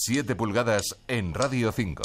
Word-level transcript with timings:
7 0.00 0.36
pulgadas 0.36 0.96
en 1.08 1.34
Radio 1.34 1.72
5. 1.72 2.04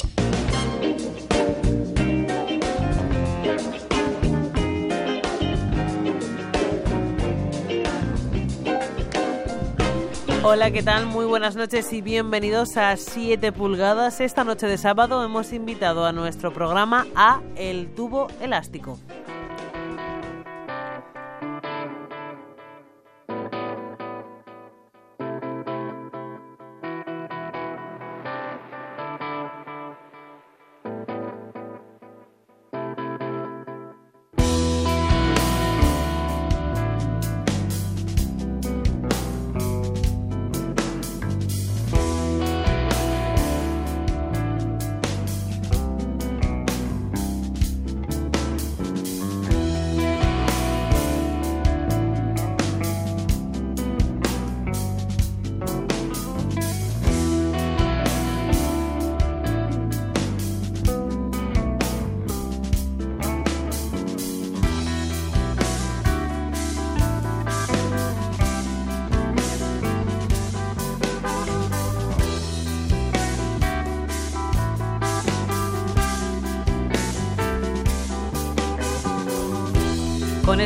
Hola, 10.42 10.72
¿qué 10.72 10.82
tal? 10.82 11.06
Muy 11.06 11.24
buenas 11.24 11.54
noches 11.54 11.92
y 11.92 12.02
bienvenidos 12.02 12.76
a 12.76 12.96
7 12.96 13.52
pulgadas. 13.52 14.20
Esta 14.20 14.42
noche 14.42 14.66
de 14.66 14.76
sábado 14.76 15.24
hemos 15.24 15.52
invitado 15.52 16.04
a 16.04 16.10
nuestro 16.10 16.52
programa 16.52 17.06
a 17.14 17.42
El 17.54 17.94
Tubo 17.94 18.26
Elástico. 18.40 18.98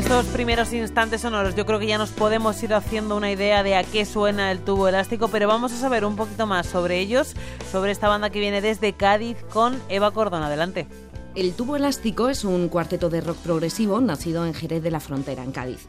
Estos 0.08 0.24
primeros 0.28 0.72
instantes 0.72 1.20
sonoros 1.20 1.54
yo 1.54 1.66
creo 1.66 1.78
que 1.78 1.86
ya 1.86 1.98
nos 1.98 2.08
podemos 2.08 2.62
ir 2.62 2.72
haciendo 2.72 3.14
una 3.14 3.30
idea 3.30 3.62
de 3.62 3.76
a 3.76 3.84
qué 3.84 4.06
suena 4.06 4.50
el 4.50 4.60
tubo 4.60 4.88
elástico, 4.88 5.28
pero 5.28 5.46
vamos 5.46 5.70
a 5.74 5.76
saber 5.76 6.06
un 6.06 6.16
poquito 6.16 6.46
más 6.46 6.66
sobre 6.66 6.98
ellos, 6.98 7.34
sobre 7.70 7.92
esta 7.92 8.08
banda 8.08 8.30
que 8.30 8.40
viene 8.40 8.62
desde 8.62 8.94
Cádiz 8.94 9.36
con 9.52 9.78
Eva 9.90 10.10
Cordón. 10.10 10.42
Adelante. 10.42 10.86
El 11.34 11.52
tubo 11.52 11.76
elástico 11.76 12.30
es 12.30 12.44
un 12.44 12.70
cuarteto 12.70 13.10
de 13.10 13.20
rock 13.20 13.36
progresivo 13.36 14.00
nacido 14.00 14.46
en 14.46 14.54
Jerez 14.54 14.82
de 14.82 14.90
la 14.90 15.00
Frontera, 15.00 15.44
en 15.44 15.52
Cádiz. 15.52 15.88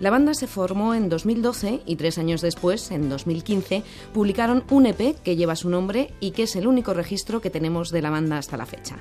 La 0.00 0.08
banda 0.08 0.32
se 0.32 0.46
formó 0.46 0.94
en 0.94 1.10
2012 1.10 1.82
y 1.84 1.96
tres 1.96 2.16
años 2.16 2.40
después, 2.40 2.90
en 2.90 3.10
2015, 3.10 3.82
publicaron 4.14 4.64
un 4.70 4.86
EP 4.86 5.14
que 5.22 5.36
lleva 5.36 5.56
su 5.56 5.68
nombre 5.68 6.14
y 6.20 6.30
que 6.30 6.44
es 6.44 6.56
el 6.56 6.66
único 6.66 6.94
registro 6.94 7.42
que 7.42 7.50
tenemos 7.50 7.90
de 7.90 8.00
la 8.00 8.08
banda 8.08 8.38
hasta 8.38 8.56
la 8.56 8.64
fecha. 8.64 8.96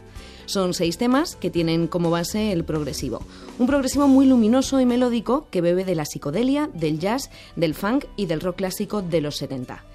Son 0.45 0.73
seis 0.73 0.97
temas 0.97 1.38
que 1.38 1.50
tienen 1.50 1.88
como 1.88 2.09
base 2.09 2.52
el 2.52 2.66
progresivo. 2.66 3.22
Un 3.59 3.67
progresivo 3.67 4.09
muy 4.09 4.25
luminoso 4.25 4.81
y 4.81 4.86
melódico 4.86 5.47
que 5.50 5.61
bebe 5.61 5.86
de 5.86 5.95
la 5.95 6.03
psicodelia, 6.03 6.69
del 6.73 7.00
jazz, 7.00 7.30
del 7.56 7.75
funk 7.75 8.03
y 8.17 8.25
del 8.25 8.41
rock 8.41 8.58
clásico 8.58 9.02
de 9.02 9.22
los 9.22 9.38
70. 9.38 9.86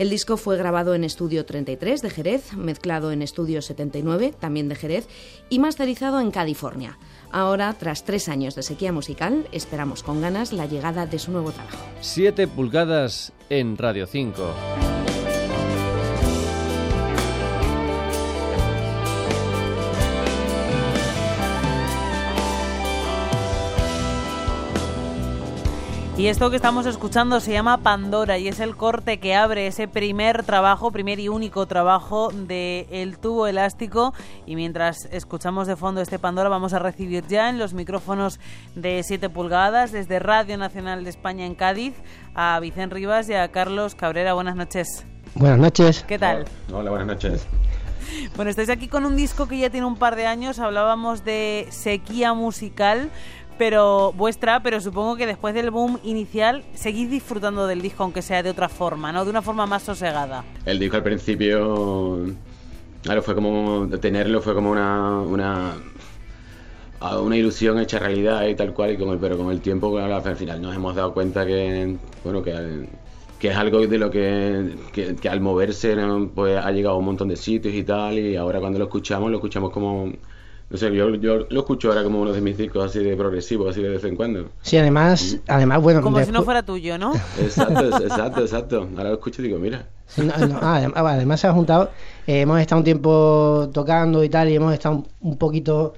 El 0.00 0.08
disco 0.08 0.38
fue 0.38 0.56
grabado 0.56 0.94
en 0.94 1.04
Estudio 1.04 1.44
33 1.44 2.00
de 2.00 2.08
Jerez, 2.08 2.54
mezclado 2.54 3.12
en 3.12 3.20
Estudio 3.20 3.60
79, 3.60 4.32
también 4.38 4.68
de 4.68 4.74
Jerez, 4.74 5.06
y 5.50 5.58
masterizado 5.58 6.20
en 6.20 6.30
California. 6.30 6.98
Ahora, 7.32 7.74
tras 7.78 8.04
tres 8.04 8.28
años 8.28 8.54
de 8.54 8.62
sequía 8.62 8.92
musical, 8.92 9.46
esperamos 9.52 10.02
con 10.02 10.20
ganas 10.20 10.52
la 10.52 10.66
llegada 10.66 11.06
de 11.06 11.18
su 11.18 11.32
nuevo 11.32 11.52
trabajo. 11.52 11.78
7 12.00 12.48
pulgadas 12.48 13.32
en 13.48 13.76
Radio 13.76 14.06
5. 14.06 14.99
Y 26.20 26.26
esto 26.26 26.50
que 26.50 26.56
estamos 26.56 26.84
escuchando 26.84 27.40
se 27.40 27.50
llama 27.50 27.78
Pandora 27.78 28.36
y 28.36 28.46
es 28.46 28.60
el 28.60 28.76
corte 28.76 29.18
que 29.20 29.34
abre 29.34 29.66
ese 29.66 29.88
primer 29.88 30.42
trabajo, 30.42 30.90
primer 30.90 31.18
y 31.18 31.30
único 31.30 31.64
trabajo 31.64 32.30
de 32.30 32.86
El 32.90 33.16
tubo 33.16 33.46
elástico. 33.46 34.12
Y 34.44 34.54
mientras 34.54 35.08
escuchamos 35.12 35.66
de 35.66 35.76
fondo 35.76 36.02
este 36.02 36.18
Pandora, 36.18 36.50
vamos 36.50 36.74
a 36.74 36.78
recibir 36.78 37.26
ya 37.26 37.48
en 37.48 37.58
los 37.58 37.72
micrófonos 37.72 38.38
de 38.74 39.02
7 39.02 39.30
pulgadas 39.30 39.92
desde 39.92 40.18
Radio 40.18 40.58
Nacional 40.58 41.04
de 41.04 41.08
España 41.08 41.46
en 41.46 41.54
Cádiz 41.54 41.94
a 42.34 42.60
Vicente 42.60 42.96
Rivas 42.96 43.26
y 43.30 43.32
a 43.32 43.50
Carlos 43.50 43.94
Cabrera. 43.94 44.34
Buenas 44.34 44.56
noches. 44.56 45.06
Buenas 45.34 45.58
noches. 45.58 46.04
¿Qué 46.06 46.18
tal? 46.18 46.44
Hola, 46.70 46.90
buenas 46.90 47.06
noches. 47.06 47.46
Bueno, 48.36 48.50
estáis 48.50 48.68
aquí 48.68 48.88
con 48.88 49.04
un 49.06 49.16
disco 49.16 49.48
que 49.48 49.58
ya 49.58 49.70
tiene 49.70 49.86
un 49.86 49.96
par 49.96 50.16
de 50.16 50.26
años. 50.26 50.58
Hablábamos 50.58 51.24
de 51.24 51.66
sequía 51.70 52.34
musical 52.34 53.10
pero 53.60 54.14
vuestra, 54.16 54.62
pero 54.62 54.80
supongo 54.80 55.16
que 55.16 55.26
después 55.26 55.52
del 55.52 55.70
boom 55.70 55.98
inicial 56.02 56.64
seguís 56.72 57.10
disfrutando 57.10 57.66
del 57.66 57.82
disco, 57.82 58.04
aunque 58.04 58.22
sea 58.22 58.42
de 58.42 58.48
otra 58.48 58.70
forma, 58.70 59.12
¿no? 59.12 59.22
De 59.22 59.30
una 59.30 59.42
forma 59.42 59.66
más 59.66 59.82
sosegada. 59.82 60.42
El 60.64 60.78
disco 60.78 60.96
al 60.96 61.02
principio, 61.02 62.24
claro, 63.02 63.20
fue 63.20 63.34
como 63.34 63.86
tenerlo 64.00 64.40
fue 64.40 64.54
como 64.54 64.70
una 64.70 65.76
una, 67.02 67.36
ilusión 67.36 67.78
hecha 67.80 67.98
realidad 67.98 68.46
y 68.46 68.54
tal 68.54 68.72
cual, 68.72 68.92
y 68.92 68.96
como, 68.96 69.18
pero 69.18 69.36
con 69.36 69.50
el 69.50 69.60
tiempo, 69.60 69.92
claro, 69.92 70.16
al 70.16 70.36
final 70.36 70.62
nos 70.62 70.74
hemos 70.74 70.94
dado 70.94 71.12
cuenta 71.12 71.44
que, 71.44 71.98
bueno, 72.24 72.42
que, 72.42 72.88
que 73.38 73.48
es 73.48 73.56
algo 73.58 73.86
de 73.86 73.98
lo 73.98 74.10
que, 74.10 74.74
que, 74.94 75.16
que 75.16 75.28
al 75.28 75.42
moverse 75.42 75.94
pues 76.34 76.56
ha 76.56 76.70
llegado 76.70 76.94
a 76.94 76.98
un 76.98 77.04
montón 77.04 77.28
de 77.28 77.36
sitios 77.36 77.74
y 77.74 77.82
tal, 77.82 78.18
y 78.18 78.36
ahora 78.36 78.58
cuando 78.58 78.78
lo 78.78 78.86
escuchamos, 78.86 79.30
lo 79.30 79.36
escuchamos 79.36 79.70
como 79.70 80.10
no 80.70 80.76
sé, 80.76 80.94
yo, 80.94 81.12
yo 81.16 81.46
lo 81.50 81.60
escucho 81.60 81.88
ahora 81.88 82.04
como 82.04 82.20
uno 82.20 82.32
de 82.32 82.40
mis 82.40 82.56
discos 82.56 82.84
así 82.84 83.00
de 83.00 83.16
progresivo, 83.16 83.68
así 83.68 83.82
de 83.82 83.88
vez 83.88 84.04
en 84.04 84.14
cuando. 84.14 84.50
Sí, 84.62 84.76
además, 84.76 85.38
además 85.48 85.82
bueno... 85.82 86.00
Como 86.00 86.22
si 86.24 86.30
no 86.30 86.44
fuera 86.44 86.62
tuyo, 86.62 86.96
¿no? 86.96 87.12
Exacto, 87.40 87.98
exacto, 87.98 88.40
exacto. 88.40 88.88
Ahora 88.96 89.10
lo 89.10 89.14
escucho 89.14 89.42
y 89.42 89.46
digo, 89.46 89.58
mira. 89.58 89.88
No, 90.16 90.24
no, 90.24 90.58
ah, 90.62 90.76
además, 90.76 91.04
además, 91.04 91.40
se 91.40 91.48
ha 91.48 91.52
juntado, 91.52 91.90
eh, 92.24 92.42
hemos 92.42 92.60
estado 92.60 92.78
un 92.78 92.84
tiempo 92.84 93.68
tocando 93.72 94.22
y 94.22 94.28
tal, 94.28 94.48
y 94.48 94.54
hemos 94.54 94.72
estado 94.72 94.94
un, 94.94 95.08
un 95.20 95.38
poquito 95.38 95.94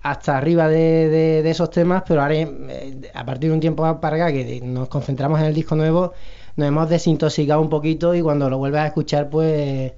hasta 0.00 0.38
arriba 0.38 0.68
de, 0.68 1.08
de, 1.10 1.42
de, 1.42 1.50
esos 1.50 1.68
temas, 1.68 2.02
pero 2.08 2.22
ahora, 2.22 2.34
eh, 2.34 3.10
a 3.12 3.26
partir 3.26 3.50
de 3.50 3.54
un 3.54 3.60
tiempo 3.60 3.82
para 4.00 4.16
acá, 4.16 4.32
que 4.32 4.60
nos 4.62 4.88
concentramos 4.88 5.38
en 5.40 5.46
el 5.46 5.54
disco 5.54 5.76
nuevo, 5.76 6.14
nos 6.56 6.68
hemos 6.68 6.88
desintoxicado 6.88 7.60
un 7.60 7.68
poquito 7.68 8.14
y 8.14 8.22
cuando 8.22 8.48
lo 8.48 8.56
vuelves 8.56 8.80
a 8.80 8.86
escuchar, 8.86 9.28
pues 9.28 9.92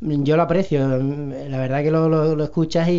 yo 0.00 0.36
lo 0.36 0.42
aprecio. 0.42 0.86
La 0.88 1.58
verdad 1.58 1.82
que 1.82 1.90
lo, 1.90 2.08
lo, 2.08 2.34
lo 2.34 2.44
escuchas 2.44 2.88
y, 2.88 2.92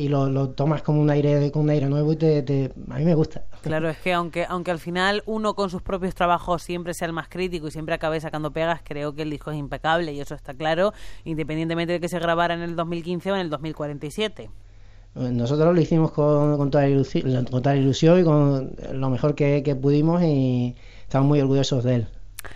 y 0.00 0.08
lo, 0.08 0.28
lo, 0.28 0.50
tomas 0.50 0.82
como 0.82 1.00
un 1.00 1.10
aire, 1.10 1.50
con 1.50 1.62
un 1.62 1.70
aire 1.70 1.86
nuevo 1.86 2.12
y 2.12 2.16
te, 2.16 2.42
te, 2.42 2.72
a 2.90 2.98
mí 2.98 3.04
me 3.04 3.14
gusta. 3.14 3.44
Claro, 3.62 3.88
es 3.88 3.98
que 3.98 4.12
aunque, 4.12 4.44
aunque 4.48 4.70
al 4.70 4.78
final 4.78 5.22
uno 5.26 5.54
con 5.54 5.70
sus 5.70 5.82
propios 5.82 6.14
trabajos 6.14 6.62
siempre 6.62 6.94
sea 6.94 7.06
el 7.06 7.12
más 7.12 7.28
crítico 7.28 7.68
y 7.68 7.70
siempre 7.70 7.94
acabe 7.94 8.20
sacando 8.20 8.52
pegas, 8.52 8.80
creo 8.84 9.14
que 9.14 9.22
el 9.22 9.30
disco 9.30 9.50
es 9.50 9.56
impecable 9.56 10.12
y 10.12 10.20
eso 10.20 10.34
está 10.34 10.54
claro, 10.54 10.92
independientemente 11.24 11.94
de 11.94 12.00
que 12.00 12.08
se 12.08 12.18
grabara 12.18 12.54
en 12.54 12.60
el 12.60 12.76
2015 12.76 13.32
o 13.32 13.34
en 13.34 13.40
el 13.40 13.50
2047. 13.50 14.50
Nosotros 15.14 15.74
lo 15.74 15.80
hicimos 15.80 16.12
con, 16.12 16.56
con, 16.58 16.70
toda, 16.70 16.86
ilusión, 16.88 17.46
con 17.46 17.62
toda 17.62 17.74
ilusión 17.74 18.20
y 18.20 18.24
con 18.24 18.76
lo 18.92 19.10
mejor 19.10 19.34
que, 19.34 19.62
que 19.64 19.74
pudimos 19.74 20.22
y 20.22 20.76
estamos 21.02 21.26
muy 21.26 21.40
orgullosos 21.40 21.82
de 21.82 21.94
él. 21.96 22.08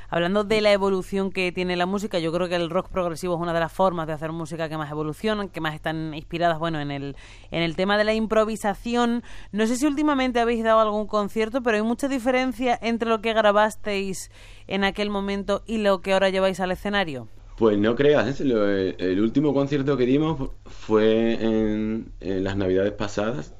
Hablando 0.08 0.44
de 0.44 0.60
la 0.60 0.72
evolución 0.72 1.30
que 1.30 1.52
tiene 1.52 1.76
la 1.76 1.86
música, 1.86 2.18
yo 2.18 2.32
creo 2.32 2.48
que 2.48 2.56
el 2.56 2.70
rock 2.70 2.88
progresivo 2.88 3.34
es 3.34 3.40
una 3.40 3.52
de 3.52 3.60
las 3.60 3.72
formas 3.72 4.06
de 4.06 4.12
hacer 4.12 4.32
música 4.32 4.68
que 4.68 4.76
más 4.76 4.90
evolucionan, 4.90 5.48
que 5.48 5.60
más 5.60 5.74
están 5.74 6.14
inspiradas, 6.14 6.58
bueno, 6.58 6.80
en 6.80 6.90
el, 6.90 7.16
en 7.50 7.62
el 7.62 7.76
tema 7.76 7.98
de 7.98 8.04
la 8.04 8.14
improvisación. 8.14 9.22
No 9.50 9.66
sé 9.66 9.76
si 9.76 9.86
últimamente 9.86 10.40
habéis 10.40 10.62
dado 10.64 10.80
algún 10.80 11.06
concierto, 11.06 11.62
pero 11.62 11.76
hay 11.76 11.82
mucha 11.82 12.08
diferencia 12.08 12.78
entre 12.80 13.08
lo 13.08 13.20
que 13.20 13.32
grabasteis 13.32 14.30
en 14.66 14.84
aquel 14.84 15.10
momento 15.10 15.62
y 15.66 15.78
lo 15.78 16.00
que 16.00 16.12
ahora 16.12 16.30
lleváis 16.30 16.60
al 16.60 16.72
escenario. 16.72 17.28
Pues 17.56 17.78
no 17.78 17.94
creas, 17.94 18.40
¿eh? 18.40 18.96
el 18.98 19.20
último 19.20 19.52
concierto 19.54 19.96
que 19.96 20.06
dimos 20.06 20.50
fue 20.64 21.34
en 21.34 22.12
las 22.20 22.56
navidades 22.56 22.92
pasadas 22.92 23.54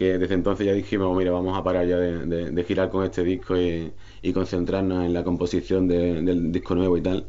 que 0.00 0.16
desde 0.18 0.34
entonces 0.34 0.66
ya 0.66 0.72
dijimos, 0.72 1.14
mira, 1.14 1.30
vamos 1.30 1.58
a 1.58 1.62
parar 1.62 1.86
ya 1.86 1.98
de, 1.98 2.24
de, 2.24 2.50
de 2.52 2.64
girar 2.64 2.88
con 2.90 3.04
este 3.04 3.22
disco 3.22 3.54
y, 3.58 3.92
y, 4.22 4.32
concentrarnos 4.32 5.04
en 5.04 5.12
la 5.12 5.22
composición 5.24 5.88
de, 5.88 6.22
del 6.22 6.50
disco 6.52 6.74
nuevo 6.74 6.96
y 6.96 7.02
tal. 7.02 7.26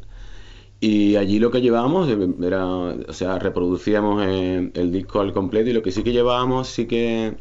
Y 0.80 1.16
allí 1.16 1.38
lo 1.38 1.50
que 1.50 1.60
llevábamos 1.60 2.08
era, 2.42 2.66
o 2.66 3.12
sea, 3.12 3.38
reproducíamos 3.38 4.24
el, 4.26 4.72
el, 4.74 4.90
disco 4.92 5.20
al 5.20 5.34
completo 5.34 5.68
y 5.70 5.74
lo 5.74 5.82
que 5.82 5.92
sí 5.92 6.02
que 6.02 6.12
llevábamos 6.12 6.68
sí 6.68 6.86
que 6.86 7.36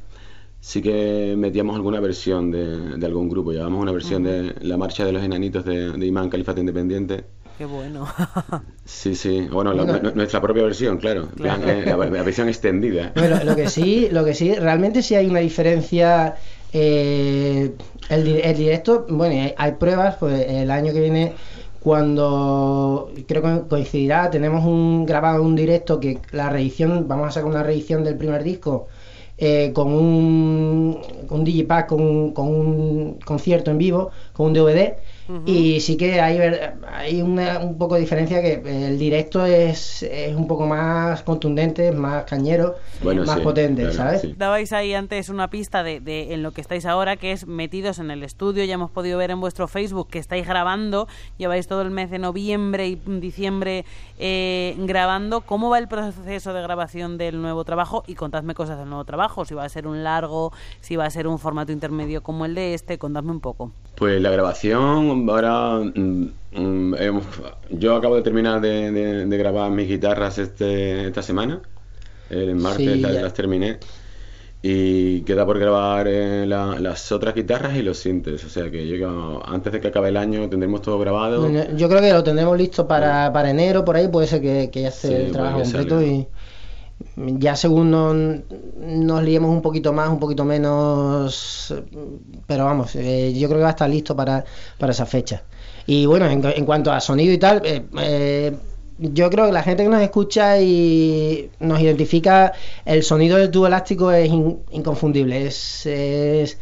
sí 0.60 0.81
que 0.81 1.36
metíamos 1.38 1.75
alguna 1.78 2.00
versión 2.01 2.51
de, 2.51 2.98
de 2.98 3.06
algún 3.06 3.30
grupo. 3.30 3.51
Llevábamos 3.54 3.81
una 3.81 3.94
versión 3.94 4.25
uh 4.25 4.30
-huh. 4.30 4.60
de 4.60 4.68
La 4.68 4.78
Marcha 4.78 5.06
de 5.06 5.13
los 5.13 5.24
Enanitos 5.24 5.63
de, 5.66 5.92
de 5.94 6.06
Imán 6.06 6.30
Califate 6.30 6.60
Independiente 6.62 7.24
Qué 7.61 7.67
bueno. 7.67 8.07
Sí, 8.85 9.13
sí. 9.13 9.47
Bueno, 9.51 9.71
la- 9.73 9.83
Bueno. 9.83 10.11
nuestra 10.15 10.41
propia 10.41 10.63
versión, 10.63 10.97
claro. 10.97 11.27
Eh, 11.39 11.83
la, 11.85 11.95
la 11.95 12.23
versión 12.23 12.47
extendida. 12.49 13.11
Bueno, 13.15 13.37
lo 13.43 13.55
que 13.55 13.69
sí, 13.69 14.09
lo 14.11 14.25
que 14.25 14.33
sí, 14.33 14.55
realmente 14.55 15.03
sí 15.03 15.13
hay 15.13 15.27
una 15.27 15.41
diferencia. 15.41 16.33
eh, 16.73 17.71
el, 18.09 18.23
di- 18.23 18.41
el 18.43 18.57
directo, 18.57 19.05
bueno, 19.09 19.35
hay, 19.43 19.53
hay 19.55 19.71
pruebas, 19.73 20.15
pues 20.19 20.43
el 20.49 20.71
año 20.71 20.91
que 20.91 21.01
viene, 21.01 21.33
cuando 21.83 23.11
creo 23.27 23.41
que 23.43 23.67
coincidirá, 23.67 24.31
tenemos 24.31 24.65
un 24.65 25.05
grabado 25.05 25.43
un 25.43 25.55
directo 25.55 25.99
que 25.99 26.17
la 26.31 26.49
reedición, 26.49 27.07
vamos 27.07 27.27
a 27.27 27.31
sacar 27.31 27.47
una 27.49 27.61
reedición 27.61 28.03
del 28.03 28.17
primer 28.17 28.43
disco. 28.43 28.87
eh, 29.43 29.71
con 29.73 29.91
un, 29.93 30.99
con 31.27 31.39
un 31.39 31.43
digipack, 31.45 31.87
con, 31.87 32.01
un- 32.01 32.31
con 32.33 32.47
un 32.47 33.19
concierto 33.25 33.69
en 33.71 33.77
vivo, 33.77 34.11
con 34.33 34.47
un 34.47 34.53
DVD. 34.53 34.93
Y 35.45 35.80
sí 35.80 35.98
que 35.98 36.19
hay, 36.22 36.39
hay 36.88 37.22
una- 37.22 37.60
un 37.60 37.78
poco 37.78 37.95
de 37.95 38.01
diferencia 38.01 38.42
que 38.42 38.54
el 38.88 38.98
directo 39.00 39.45
es, 39.45 40.04
es 40.04 40.36
un 40.36 40.48
poco 40.48 40.66
más 40.66 41.24
contundente, 41.24 41.92
más 41.92 42.24
cañero, 42.25 42.75
Bueno, 43.04 43.24
más 43.25 43.38
sí, 43.38 43.42
potente, 43.44 43.81
claro, 43.83 43.95
¿sabes? 43.98 44.22
sí. 44.22 44.36
Dabais 44.38 44.74
ahí 44.74 44.94
antes 44.94 45.30
una 45.30 45.50
pista 45.50 45.83
de, 45.83 46.00
de 46.00 46.33
en 46.33 46.44
lo 46.44 46.51
que 46.51 46.62
estáis 46.62 46.86
ahora, 46.86 47.18
que 47.18 47.31
es 47.31 47.48
metidos 47.48 48.00
en 48.00 48.12
el 48.12 48.24
estudio. 48.24 48.63
Ya 48.66 48.74
hemos 48.75 48.92
podido 48.92 49.18
ver 49.18 49.31
en 49.31 49.39
vuestro 49.39 49.68
Facebook 49.68 50.07
que 50.10 50.19
estáis 50.19 50.48
grabando. 50.48 51.07
Lleváis 51.38 51.68
todo 51.68 51.81
el 51.81 51.92
mes 51.92 52.10
de 52.12 52.19
noviembre 52.19 52.88
y 52.88 52.95
diciembre 52.95 53.86
eh, 54.19 54.75
grabando. 54.80 55.42
¿Cómo 55.42 55.69
va 55.69 55.80
el 55.80 55.88
proceso 55.88 56.54
de 56.54 56.62
grabación 56.62 57.18
del 57.18 57.42
nuevo 57.42 57.63
trabajo? 57.63 58.04
Y 58.07 58.16
contadme 58.16 58.54
cosas 58.54 58.78
del 58.80 58.89
nuevo 58.89 59.06
trabajo. 59.06 59.45
Si 59.45 59.54
va 59.54 59.63
a 59.63 59.69
ser 59.69 59.88
un 59.88 60.04
largo, 60.04 60.51
si 60.81 60.95
va 60.95 61.06
a 61.06 61.10
ser 61.10 61.28
un 61.28 61.39
formato 61.39 61.72
intermedio 61.72 62.22
como 62.24 62.45
el 62.45 62.56
de 62.56 62.74
este. 62.74 62.98
Contadme 62.98 63.31
un 63.31 63.39
poco. 63.39 63.72
Pues 63.95 64.22
la 64.22 64.30
grabación, 64.31 65.20
ahora 65.29 65.79
mm, 65.95 66.25
mm, 66.51 66.95
hemos- 67.00 67.25
yo 67.69 67.95
acabo 67.95 68.15
de 68.15 68.21
terminar 68.23 68.62
de, 68.62 68.91
de- 68.91 69.25
de 69.25 69.38
grabar 69.38 69.71
mis 69.71 69.88
guitarras 69.88 70.38
este, 70.38 71.07
esta 71.07 71.21
semana. 71.21 71.62
El 72.29 72.56
martes 72.56 72.85
Sí, 72.97 73.01
las, 73.01 73.33
terminé. 73.33 73.79
Y 74.63 75.21
queda 75.21 75.45
por 75.45 75.57
grabar 75.59 76.07
eh, 76.07 76.45
la- 76.45 76.79
las 76.79 77.12
otras 77.12 77.33
guitarras 77.35 77.75
y 77.77 77.81
los 77.81 77.97
sintes. 77.97 78.44
O 78.45 78.50
sea 78.50 78.69
que 78.69 78.88
yo 78.88 79.41
antes 79.45 79.73
de 79.73 79.81
que 79.81 79.88
acabe 79.88 80.09
el 80.09 80.18
año 80.18 80.47
tendremos 80.50 80.81
todo 80.83 81.00
grabado. 81.00 81.47
Yo 81.75 81.89
creo 81.89 82.01
que 82.01 82.13
lo 82.13 82.23
tendremos 82.23 82.57
listo 82.57 82.88
para, 82.88 83.33
para 83.33 83.50
enero, 83.50 83.83
por 83.83 83.95
ahí 83.95 84.07
puede 84.07 84.27
ser 84.27 84.41
que, 84.41 84.69
que 84.71 84.83
ya 84.83 84.89
esté 84.89 85.07
Sí, 85.07 85.13
el 85.15 85.31
trabajo 85.31 85.62
completo 85.62 86.01
y 86.01 86.27
ya 87.15 87.56
según 87.56 87.92
nos, 87.92 89.24
liemos 89.24 89.50
un 89.51 89.62
poquito 89.62 89.94
más, 89.94 90.09
un 90.09 90.19
poquito 90.19 90.45
menos, 90.45 91.74
pero 92.48 92.65
vamos, 92.65 92.95
eh, 92.95 93.33
yo 93.33 93.48
creo 93.48 93.59
que 93.59 93.63
va 93.63 93.69
a 93.69 93.71
estar 93.71 93.89
listo 93.89 94.15
para, 94.15 94.44
para 94.77 94.92
esa 94.92 95.06
fecha. 95.06 95.44
Y 95.86 96.06
bueno, 96.06 96.27
en, 96.27 96.65
cuanto 96.65 96.92
a 96.92 97.00
sonido 97.00 97.33
y 97.33 97.38
tal, 97.38 97.62
eh, 97.65 97.83
eh, 98.00 98.56
yo 98.98 99.30
creo 99.30 99.48
que 99.48 99.51
la 99.51 99.63
gente 99.63 99.83
que 99.83 99.89
nos 99.89 100.01
escucha 100.01 100.59
y 100.62 101.50
nos 101.59 101.80
identifica, 101.81 102.53
el 102.86 103.04
sonido 103.04 103.38
del 103.38 103.50
tubo 103.51 103.68
elástico 103.68 104.12
es 104.12 104.30
in- 104.30 104.59
inconfundible, 104.71 105.47
es, 105.47 106.57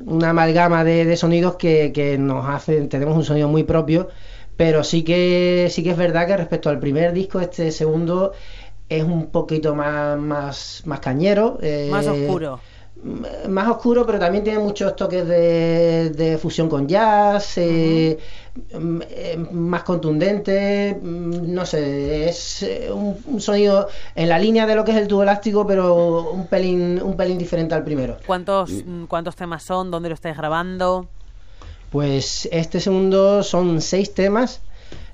una 0.00 0.30
amalgama 0.30 0.84
de, 0.84 1.04
de 1.04 1.16
sonidos 1.16 1.56
que, 1.56 1.92
que 1.92 2.18
nos 2.18 2.46
hacen, 2.46 2.88
tenemos 2.88 3.16
un 3.16 3.24
sonido 3.24 3.48
muy 3.48 3.64
propio, 3.64 4.08
pero 4.56 4.84
sí 4.84 5.02
que 5.02 5.68
sí 5.70 5.82
que 5.82 5.90
es 5.90 5.96
verdad 5.96 6.26
que 6.26 6.36
respecto 6.36 6.68
al 6.70 6.78
primer 6.78 7.12
disco, 7.12 7.40
este 7.40 7.70
segundo 7.72 8.32
es 8.88 9.04
un 9.04 9.26
poquito 9.26 9.74
más, 9.74 10.18
más, 10.18 10.82
más 10.86 11.00
cañero. 11.00 11.58
eh, 11.62 11.88
Más 11.90 12.06
oscuro. 12.06 12.60
Más 13.48 13.68
oscuro, 13.68 14.04
pero 14.04 14.18
también 14.18 14.42
tiene 14.42 14.58
muchos 14.58 14.96
toques 14.96 15.24
de, 15.28 16.10
de 16.10 16.36
fusión 16.36 16.68
con 16.68 16.88
jazz, 16.88 17.56
eh, 17.58 18.18
eh, 18.72 19.46
más 19.52 19.84
contundente, 19.84 20.98
mm, 21.00 21.54
no 21.54 21.64
sé, 21.64 22.28
es 22.28 22.66
un, 22.92 23.16
un 23.26 23.40
sonido 23.40 23.86
en 24.16 24.28
la 24.28 24.36
línea 24.40 24.66
de 24.66 24.74
lo 24.74 24.84
que 24.84 24.90
es 24.90 24.96
el 24.96 25.06
tubo 25.06 25.22
elástico, 25.22 25.64
pero 25.64 26.32
un 26.32 26.48
pelín, 26.48 27.00
un 27.00 27.16
pelín 27.16 27.38
diferente 27.38 27.72
al 27.76 27.84
primero. 27.84 28.16
¿Cuántos, 28.26 28.70
mm, 28.84 29.04
¿Cuántos 29.04 29.36
temas 29.36 29.62
son? 29.62 29.92
¿Dónde 29.92 30.08
lo 30.08 30.16
estáis 30.16 30.36
grabando? 30.36 31.06
Pues 31.90 32.48
este 32.50 32.80
segundo 32.80 33.44
son 33.44 33.80
seis 33.80 34.12
temas. 34.12 34.60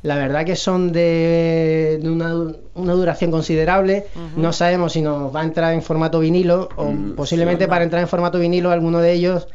La 0.04 0.16
verdad 0.16 0.44
que 0.44 0.54
son 0.54 0.92
de, 0.92 1.98
de 2.00 2.10
una, 2.10 2.34
una 2.74 2.92
duración 2.92 3.30
considerable. 3.30 4.04
No 4.36 4.52
sabemos 4.52 4.92
si 4.92 5.00
nos 5.02 5.34
va 5.34 5.40
a 5.40 5.44
entrar 5.44 5.72
en 5.74 5.82
formato 5.82 6.20
vinilo 6.20 6.68
o 6.76 6.84
Mm, 6.92 7.14
posiblemente 7.16 7.64
sí. 7.64 7.70
para 7.70 7.84
entrar 7.84 8.02
en 8.02 8.08
formato 8.08 8.38
vinilo 8.38 8.70
alguno 8.70 9.00
de 9.00 9.12
ellos. 9.12 9.48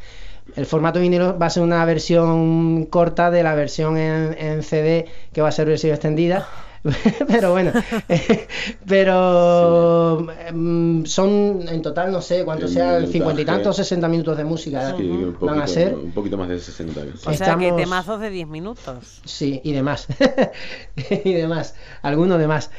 El 0.56 0.66
formato 0.66 0.98
vinilo 0.98 1.38
va 1.38 1.46
a 1.46 1.50
ser 1.50 1.62
una 1.62 1.84
versión 1.84 2.86
corta 2.86 3.30
de 3.30 3.44
la 3.44 3.54
versión 3.54 3.96
en, 3.96 4.36
en 4.38 4.62
CD 4.64 5.06
que 5.32 5.40
va 5.40 5.48
a 5.48 5.52
ser 5.52 5.68
versión 5.68 5.92
extendida. 5.92 6.48
pero 7.28 7.50
bueno, 7.52 7.72
pero 8.86 10.26
mm, 10.52 11.04
son 11.04 11.64
en 11.68 11.82
total 11.82 12.10
no 12.12 12.22
sé 12.22 12.44
cuánto 12.44 12.66
El 12.66 12.72
sea, 12.72 12.84
minutaje. 12.92 13.12
cincuenta 13.12 13.42
y 13.42 13.44
tantos, 13.44 13.76
60 13.76 14.08
minutos 14.08 14.36
de 14.36 14.44
música 14.44 14.94
Sí, 14.96 15.10
van 15.40 15.60
a 15.60 15.66
ser. 15.66 15.94
un 15.94 16.12
poquito 16.12 16.36
más 16.38 16.48
de 16.48 16.58
60. 16.58 17.00
O 17.00 17.04
sea 17.34 17.56
que 17.56 17.66
Estamos- 17.66 17.76
temazos 17.76 18.20
de 18.20 18.30
10 18.30 18.48
minutos. 18.48 19.20
Sí, 19.24 19.60
y 19.62 19.72
demás. 19.72 20.06
y 21.24 21.32
demás. 21.32 21.74
Algunos 22.02 22.38
demás. 22.38 22.70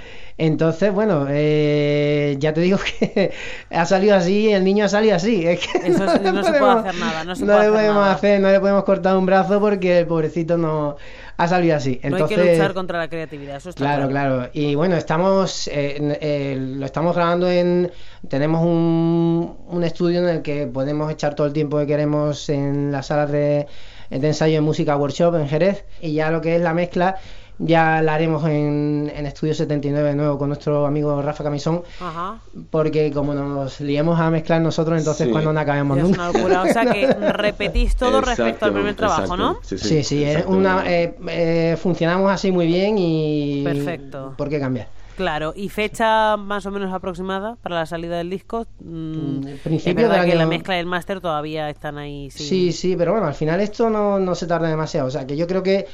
Entonces, 0.43 0.91
bueno, 0.91 1.27
eh, 1.29 2.35
ya 2.39 2.51
te 2.51 2.61
digo 2.61 2.79
que 2.99 3.31
ha 3.69 3.85
salido 3.85 4.15
así, 4.15 4.49
el 4.51 4.63
niño 4.63 4.85
ha 4.85 4.89
salido 4.89 5.15
así. 5.15 5.45
Es 5.45 5.59
que 5.59 5.87
Eso 5.89 6.05
es- 6.05 6.21
no 6.33 6.43
se 6.43 6.53
puede 6.53 6.71
hacer 6.71 6.95
nada, 6.95 7.23
no 7.23 7.35
se 7.35 7.45
puede 7.45 7.57
le 7.57 7.61
hacer 7.65 7.71
podemos 7.73 7.95
nada. 8.01 8.13
hacer, 8.13 8.41
no 8.41 8.51
le 8.51 8.59
podemos 8.59 8.83
cortar 8.83 9.15
un 9.17 9.25
brazo 9.27 9.59
porque 9.59 9.99
el 9.99 10.07
pobrecito 10.07 10.57
no 10.57 10.95
ha 11.37 11.47
salido 11.47 11.75
así. 11.75 11.99
no 12.03 12.09
Entonces, 12.17 12.37
hay 12.39 12.43
que 12.45 12.51
luchar 12.53 12.73
contra 12.73 12.97
la 12.97 13.07
creatividad, 13.07 13.57
eso 13.57 13.69
está 13.69 13.79
Claro, 13.83 14.07
claro. 14.09 14.49
Y 14.53 14.73
bueno, 14.73 14.95
estamos, 14.95 15.67
eh, 15.67 16.17
eh, 16.21 16.57
lo 16.59 16.85
estamos 16.87 17.15
grabando 17.15 17.47
en, 17.49 17.91
tenemos 18.27 18.63
un, 18.65 19.57
un 19.67 19.83
estudio 19.83 20.19
en 20.21 20.27
el 20.29 20.41
que 20.41 20.65
podemos 20.65 21.11
echar 21.11 21.35
todo 21.35 21.45
el 21.45 21.53
tiempo 21.53 21.77
que 21.77 21.85
queremos 21.85 22.49
en 22.49 22.91
las 22.91 23.05
salas 23.07 23.31
de, 23.31 23.67
de 24.09 24.27
ensayo 24.27 24.55
de 24.55 24.61
música 24.61 24.97
workshop 24.97 25.35
en 25.35 25.47
Jerez 25.47 25.85
y 26.01 26.13
ya 26.13 26.31
lo 26.31 26.41
que 26.41 26.55
es 26.55 26.61
la 26.61 26.73
mezcla 26.73 27.17
ya 27.63 28.01
la 28.01 28.15
haremos 28.15 28.43
en, 28.47 29.11
en 29.15 29.25
Estudio 29.25 29.53
79 29.53 30.09
de 30.09 30.15
nuevo 30.15 30.37
con 30.37 30.49
nuestro 30.49 30.85
amigo 30.85 31.21
Rafa 31.21 31.43
Camisón 31.43 31.83
Ajá. 31.99 32.39
porque 32.69 33.11
como 33.11 33.33
nos 33.33 33.79
liemos 33.81 34.19
a 34.19 34.29
mezclar 34.31 34.61
nosotros 34.61 34.97
entonces 34.97 35.27
Sí. 35.27 35.31
cuando 35.31 35.53
no 35.53 35.59
acabemos 35.59 35.97
Es 35.97 36.03
nunca. 36.03 36.29
una 36.29 36.31
locura. 36.39 36.61
O 36.63 36.65
sea 36.67 36.85
que 36.85 37.07
repetís 37.33 37.95
todo 37.95 38.21
respecto 38.21 38.65
al 38.65 38.73
primer 38.73 38.95
trabajo, 38.95 39.21
exacto. 39.21 39.37
¿no? 39.37 39.59
Sí, 39.61 39.77
sí, 39.77 39.87
Sí, 39.87 40.03
sí, 40.03 40.23
es 40.23 40.45
una, 40.45 40.83
eh, 40.91 41.15
eh, 41.27 41.77
funcionamos 41.79 42.31
así 42.31 42.51
muy 42.51 42.65
bien 42.67 42.97
y... 42.97 43.63
Perfecto. 43.63 44.33
¿Por 44.37 44.49
qué 44.49 44.59
cambiar? 44.59 44.87
Claro, 45.21 45.53
¿y 45.55 45.69
fecha 45.69 46.35
más 46.35 46.65
o 46.65 46.71
menos 46.71 46.91
aproximada 46.91 47.55
para 47.61 47.75
la 47.75 47.85
salida 47.85 48.17
del 48.17 48.31
disco? 48.31 48.65
Mm, 48.79 49.11
Mm, 49.37 49.41
principio 49.63 50.03
es 50.05 50.09
verdad 50.09 50.21
del 50.23 50.31
que 50.31 50.35
la 50.35 50.41
año- 50.41 50.49
mezcla 50.49 50.75
y 50.77 50.79
el 50.79 50.87
máster 50.87 51.21
todavía 51.21 51.69
están 51.69 51.99
ahí. 51.99 52.31
sin- 52.31 52.47
Sí, 52.47 52.71
sí, 52.71 52.95
pero 52.97 53.11
bueno, 53.11 53.27
al 53.27 53.35
final 53.35 53.59
esto 53.61 53.91
no, 53.91 54.17
no 54.19 54.33
se 54.33 54.47
tarda 54.47 54.67
demasiado. 54.67 55.07
O 55.07 55.11
sea, 55.11 55.27
que 55.27 55.37
yo 55.37 55.45
creo 55.45 55.61
que, 55.61 55.85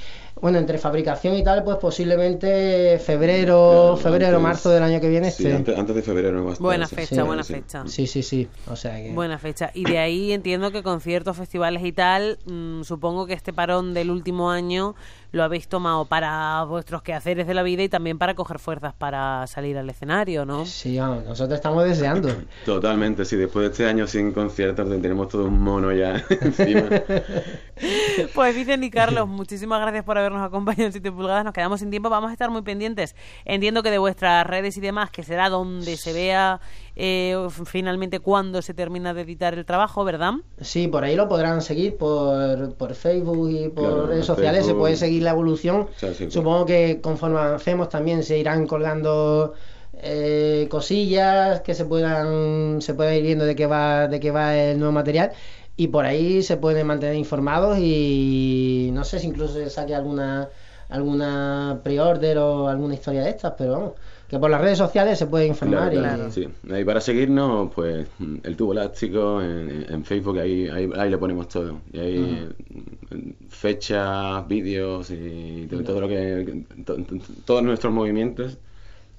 bueno, 0.41 0.59
entre 0.59 0.77
fabricación 0.77 1.35
y 1.35 1.43
tal, 1.43 1.65
pues 1.65 1.75
posiblemente 1.75 2.99
febrero, 2.99 3.95
Claro, 3.95 3.97
febrero, 3.97 4.37
antes- 4.37 4.43
marzo 4.43 4.69
del 4.69 4.83
año 4.83 5.01
que 5.01 5.09
viene 5.09 5.29
Sí, 5.31 5.43
esté. 5.43 5.55
antes, 5.55 5.77
antes 5.77 5.95
de 5.95 6.01
febrero 6.01 6.43
va 6.43 6.51
a 6.51 6.53
estar, 6.53 6.63
Buena 6.63 6.87
sí. 6.87 6.95
fecha, 6.95 7.15
Sí, 7.15 7.21
buena 7.21 7.43
sí. 7.43 7.53
fecha. 7.53 7.83
Sí, 7.87 8.07
sí, 8.07 8.23
sí. 8.23 8.47
O 8.71 8.75
sea 8.77 8.95
que. 8.95 9.11
Buena 9.11 9.37
fecha. 9.39 9.71
Y 9.73 9.83
de 9.83 9.99
ahí 9.99 10.31
entiendo 10.31 10.71
que 10.71 10.83
conciertos, 10.83 11.35
festivales 11.35 11.83
y 11.83 11.91
tal, 11.91 12.39
mm, 12.45 12.83
supongo 12.83 13.25
que 13.25 13.33
este 13.33 13.51
parón 13.51 13.93
del 13.93 14.09
último 14.09 14.49
año 14.51 14.95
lo 15.31 15.43
habéis 15.43 15.67
tomado 15.67 16.05
para 16.05 16.63
vuestros 16.63 17.01
quehaceres 17.01 17.47
de 17.47 17.53
la 17.53 17.63
vida 17.63 17.83
y 17.83 17.89
también 17.89 18.17
para 18.17 18.33
coger 18.33 18.59
fuerzas 18.59 18.93
para 18.93 19.45
salir 19.47 19.77
al 19.77 19.89
escenario, 19.89 20.45
¿no? 20.45 20.65
Sí, 20.65 20.97
vamos, 20.97 21.25
nosotros 21.25 21.55
estamos 21.55 21.83
deseando. 21.83 22.29
Totalmente, 22.65 23.25
sí. 23.25 23.35
Después 23.35 23.65
de 23.65 23.71
este 23.71 23.85
año 23.85 24.07
sin 24.07 24.31
conciertos, 24.31 24.89
tenemos 25.01 25.27
todo 25.29 25.45
un 25.45 25.61
mono 25.61 25.91
ya 25.91 26.23
encima. 26.41 26.89
Pues 28.33 28.55
Vicen 28.55 28.83
y 28.83 28.89
Carlos, 28.89 29.27
muchísimas 29.27 29.79
gracias 29.79 30.03
por 30.03 30.17
habernos 30.17 30.41
acompañado 30.41 30.85
en 30.85 30.91
7 30.93 31.11
pulgadas. 31.11 31.45
Nos 31.45 31.53
quedamos 31.53 31.79
sin 31.79 31.91
tiempo, 31.91 32.09
vamos 32.09 32.31
a 32.31 32.33
estar 32.33 32.49
muy 32.49 32.63
pendientes. 32.63 33.15
Entiendo 33.45 33.83
que 33.83 33.91
de 33.91 33.99
vuestras 33.99 34.47
redes 34.47 34.75
y 34.77 34.81
demás, 34.81 35.11
que 35.11 35.21
será 35.21 35.49
donde 35.49 35.95
se 35.95 36.11
vea 36.11 36.59
eh, 36.97 37.35
finalmente 37.65 38.19
cuándo 38.19 38.61
se 38.61 38.73
termina 38.73 39.13
de 39.13 39.21
editar 39.21 39.53
el 39.53 39.65
trabajo, 39.65 40.03
¿verdad? 40.03 40.33
Sí, 40.59 40.87
por 40.87 41.03
ahí 41.03 41.15
lo 41.15 41.27
podrán 41.27 41.61
seguir 41.61 41.97
por, 41.97 42.73
por 42.75 42.95
Facebook 42.95 43.49
y 43.51 43.69
por 43.69 43.83
Claro, 43.85 44.07
redes 44.07 44.25
sociales. 44.25 44.65
Se 44.65 44.73
puede 44.73 44.95
seguir 44.97 45.21
la 45.23 45.31
evolución. 45.31 45.87
sí, 45.95 46.31
Supongo 46.31 46.65
que 46.65 46.99
conforme 47.01 47.37
avancemos 47.39 47.89
también 47.89 48.23
se 48.23 48.37
irán 48.39 48.65
colgando 48.67 49.53
eh, 49.93 50.67
cosillas 50.69 51.61
que 51.61 51.73
se 51.75 51.85
puedan 51.85 52.81
se 52.81 52.93
puedan 52.95 53.13
ir 53.15 53.23
viendo 53.23 53.45
de 53.45 53.55
qué 53.55 53.67
va 53.67 54.07
de 54.07 54.19
qué 54.19 54.31
va 54.31 54.55
el 54.57 54.77
nuevo 54.79 54.91
material 54.93 55.31
y 55.75 55.87
por 55.89 56.05
ahí 56.05 56.41
se 56.43 56.57
pueden 56.57 56.87
mantener 56.87 57.15
informados 57.15 57.77
y 57.79 58.89
no 58.93 59.03
sé 59.03 59.19
si 59.19 59.27
incluso 59.27 59.53
se 59.55 59.69
saque 59.69 59.95
alguna 59.95 60.49
alguna 60.89 61.81
pre-order 61.83 62.37
o 62.39 62.67
alguna 62.69 62.93
historia 62.95 63.21
de 63.23 63.29
estas, 63.31 63.53
pero 63.57 63.71
vamos, 63.73 63.93
que 64.29 64.37
por 64.39 64.49
las 64.49 64.59
redes 64.61 64.77
sociales 64.77 65.17
se 65.17 65.25
puede 65.27 65.47
informar. 65.47 65.89
Claro, 65.91 65.95
y- 65.95 65.97
claro, 66.15 66.31
sí. 66.31 66.47
Y 66.63 66.83
para 66.83 66.99
seguirnos, 67.01 67.71
pues 67.73 68.07
el 68.43 68.55
tubo 68.57 68.73
elástico 68.73 69.41
en, 69.41 69.85
en 69.89 70.03
Facebook, 70.03 70.39
ahí, 70.39 70.67
ahí, 70.67 70.89
ahí 70.97 71.09
le 71.09 71.17
ponemos 71.17 71.47
todo. 71.47 71.79
Y 71.93 71.99
ahí 71.99 72.49
fechas, 73.49 74.47
vídeos 74.47 75.09
y 75.11 75.67
todo, 75.69 75.83
todo 75.83 76.01
lo 76.01 76.07
que. 76.07 76.63
to- 76.85 76.95
to- 77.03 77.15
todos 77.45 77.63
nuestros 77.63 77.93
movimientos. 77.93 78.57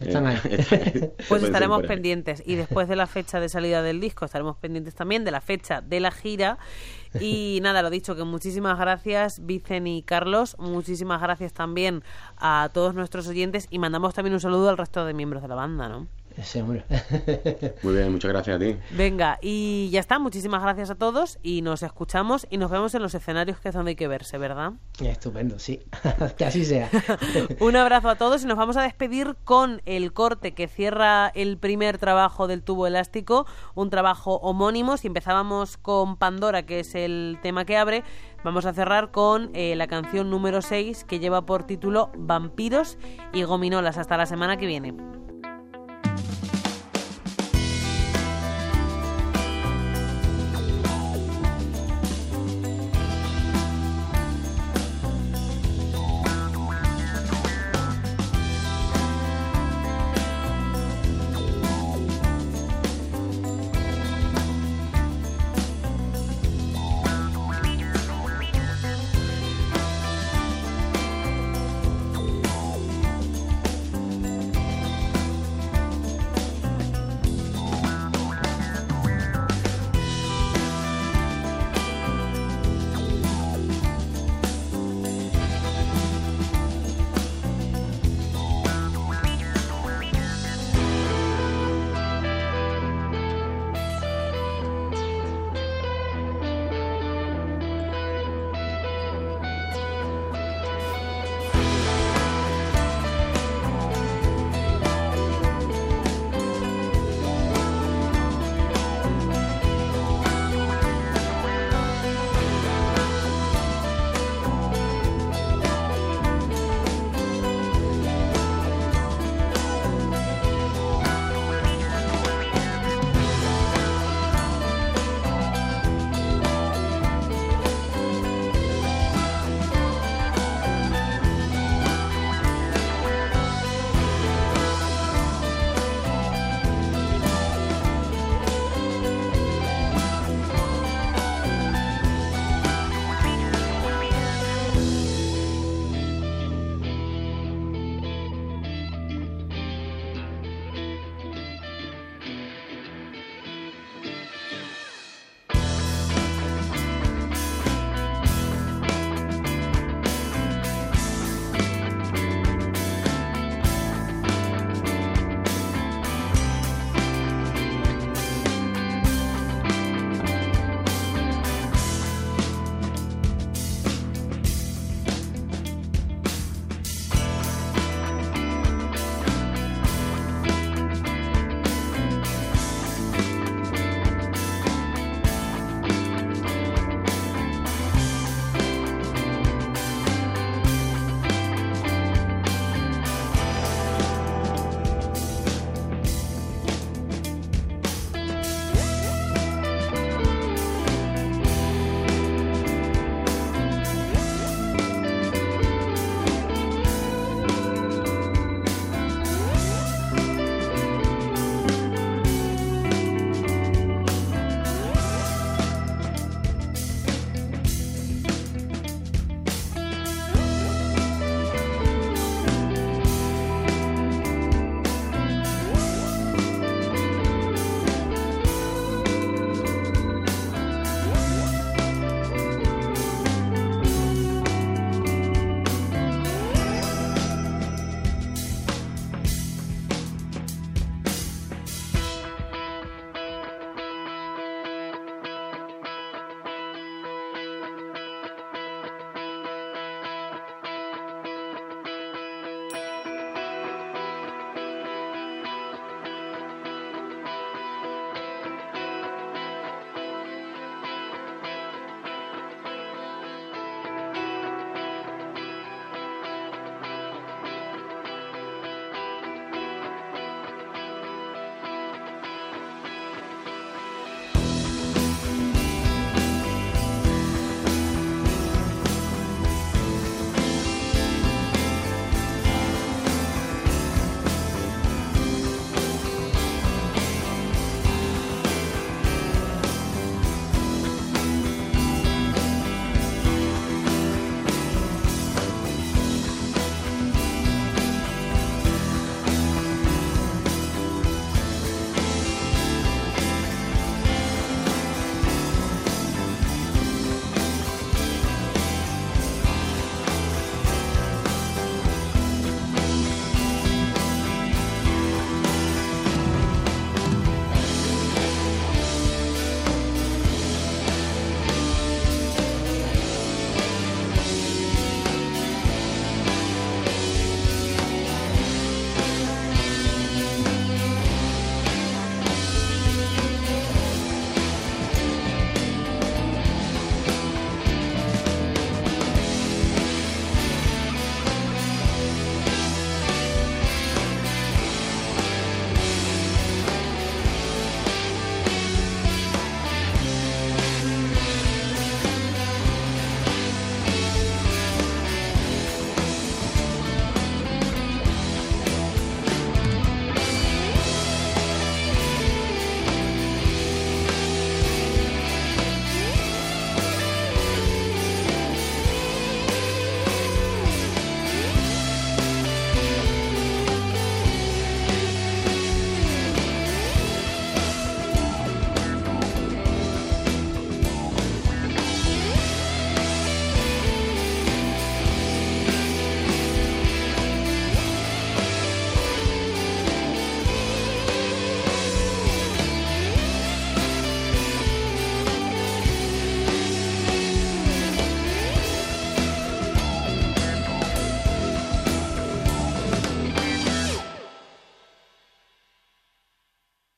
Están 0.00 0.26
ahí. 0.26 0.38
Pues 1.28 1.42
estaremos 1.42 1.82
pendientes. 1.82 2.42
Y 2.46 2.54
después 2.54 2.88
de 2.88 2.96
la 2.96 3.06
fecha 3.06 3.40
de 3.40 3.48
salida 3.48 3.82
del 3.82 4.00
disco 4.00 4.24
estaremos 4.24 4.56
pendientes 4.56 4.94
también 4.94 5.24
de 5.24 5.30
la 5.30 5.40
fecha 5.40 5.80
de 5.80 6.00
la 6.00 6.10
gira. 6.10 6.58
Y 7.20 7.58
nada, 7.62 7.82
lo 7.82 7.90
dicho, 7.90 8.16
que 8.16 8.24
muchísimas 8.24 8.78
gracias 8.78 9.44
Vicen 9.44 9.86
y 9.86 10.02
Carlos, 10.02 10.56
muchísimas 10.58 11.20
gracias 11.20 11.52
también 11.52 12.02
a 12.36 12.70
todos 12.72 12.94
nuestros 12.94 13.26
oyentes. 13.28 13.66
Y 13.70 13.78
mandamos 13.78 14.14
también 14.14 14.34
un 14.34 14.40
saludo 14.40 14.68
al 14.68 14.78
resto 14.78 15.04
de 15.04 15.14
miembros 15.14 15.42
de 15.42 15.48
la 15.48 15.54
banda, 15.54 15.88
¿no? 15.88 16.06
Hombre. 16.56 16.84
Muy 17.82 17.94
bien, 17.94 18.12
muchas 18.12 18.30
gracias 18.30 18.56
a 18.56 18.58
ti. 18.58 18.76
Venga, 18.92 19.38
y 19.42 19.88
ya 19.90 19.98
está, 19.98 20.18
muchísimas 20.18 20.62
gracias 20.62 20.90
a 20.90 20.94
todos 20.94 21.38
y 21.42 21.62
nos 21.62 21.82
escuchamos 21.82 22.46
y 22.48 22.58
nos 22.58 22.70
vemos 22.70 22.94
en 22.94 23.02
los 23.02 23.14
escenarios 23.14 23.58
que 23.58 23.68
es 23.68 23.74
donde 23.74 23.90
hay 23.90 23.96
que 23.96 24.06
verse, 24.06 24.38
¿verdad? 24.38 24.74
Estupendo, 25.00 25.58
sí. 25.58 25.80
que 26.36 26.44
así 26.44 26.64
sea. 26.64 26.90
Un 27.60 27.76
abrazo 27.76 28.08
a 28.08 28.16
todos 28.16 28.44
y 28.44 28.46
nos 28.46 28.56
vamos 28.56 28.76
a 28.76 28.82
despedir 28.82 29.36
con 29.44 29.82
el 29.84 30.12
corte 30.12 30.52
que 30.54 30.68
cierra 30.68 31.28
el 31.34 31.58
primer 31.58 31.98
trabajo 31.98 32.46
del 32.46 32.62
tubo 32.62 32.86
elástico, 32.86 33.46
un 33.74 33.90
trabajo 33.90 34.36
homónimo. 34.36 34.96
Si 34.96 35.08
empezábamos 35.08 35.76
con 35.76 36.16
Pandora, 36.16 36.64
que 36.64 36.80
es 36.80 36.94
el 36.94 37.38
tema 37.42 37.64
que 37.64 37.76
abre, 37.76 38.04
vamos 38.44 38.64
a 38.64 38.72
cerrar 38.72 39.10
con 39.10 39.50
eh, 39.54 39.74
la 39.74 39.88
canción 39.88 40.30
número 40.30 40.62
6 40.62 41.04
que 41.04 41.18
lleva 41.18 41.46
por 41.46 41.64
título 41.64 42.12
Vampiros 42.16 42.96
y 43.32 43.42
Gominolas. 43.42 43.98
Hasta 43.98 44.16
la 44.16 44.26
semana 44.26 44.56
que 44.56 44.66
viene. 44.66 44.94